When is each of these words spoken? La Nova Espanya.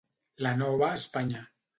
La 0.45 0.53
Nova 0.61 0.89
Espanya. 1.01 1.45